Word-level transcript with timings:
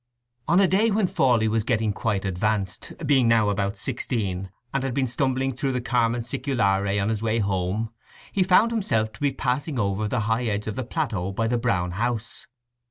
On 0.47 0.59
a 0.59 0.67
day 0.67 0.89
when 0.89 1.05
Fawley 1.05 1.47
was 1.47 1.63
getting 1.63 1.93
quite 1.93 2.25
advanced, 2.25 2.91
being 3.05 3.27
now 3.27 3.49
about 3.49 3.77
sixteen, 3.77 4.49
and 4.73 4.81
had 4.81 4.95
been 4.95 5.05
stumbling 5.05 5.55
through 5.55 5.73
the 5.73 5.79
"Carmen 5.79 6.23
Sæculare," 6.23 6.99
on 6.99 7.09
his 7.09 7.21
way 7.21 7.37
home, 7.37 7.91
he 8.31 8.41
found 8.41 8.71
himself 8.71 9.13
to 9.13 9.21
be 9.21 9.31
passing 9.31 9.77
over 9.77 10.07
the 10.07 10.21
high 10.21 10.45
edge 10.45 10.65
of 10.65 10.75
the 10.75 10.83
plateau 10.83 11.31
by 11.31 11.45
the 11.45 11.59
Brown 11.59 11.91
House. 11.91 12.47